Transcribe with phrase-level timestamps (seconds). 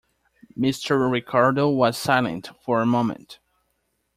[0.57, 1.11] Mr.
[1.11, 3.37] Ricardo was silent for a moment.